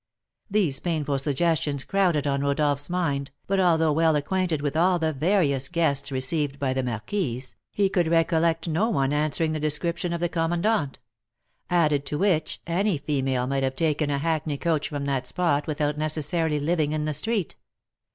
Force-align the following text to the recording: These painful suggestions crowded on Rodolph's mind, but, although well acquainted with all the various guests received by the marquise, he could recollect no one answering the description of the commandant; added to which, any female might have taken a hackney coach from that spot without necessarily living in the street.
These 0.49 0.79
painful 0.79 1.19
suggestions 1.19 1.83
crowded 1.83 2.25
on 2.25 2.41
Rodolph's 2.41 2.89
mind, 2.89 3.29
but, 3.45 3.59
although 3.59 3.91
well 3.91 4.15
acquainted 4.15 4.59
with 4.59 4.75
all 4.75 4.97
the 4.97 5.13
various 5.13 5.69
guests 5.69 6.11
received 6.11 6.57
by 6.57 6.73
the 6.73 6.81
marquise, 6.81 7.55
he 7.69 7.87
could 7.87 8.07
recollect 8.07 8.67
no 8.67 8.89
one 8.89 9.13
answering 9.13 9.51
the 9.51 9.59
description 9.59 10.11
of 10.11 10.19
the 10.19 10.27
commandant; 10.27 10.97
added 11.69 12.07
to 12.07 12.17
which, 12.17 12.61
any 12.65 12.97
female 12.97 13.45
might 13.45 13.61
have 13.61 13.75
taken 13.75 14.09
a 14.09 14.17
hackney 14.17 14.57
coach 14.57 14.89
from 14.89 15.05
that 15.05 15.27
spot 15.27 15.67
without 15.67 15.99
necessarily 15.99 16.59
living 16.59 16.93
in 16.93 17.05
the 17.05 17.13
street. 17.13 17.55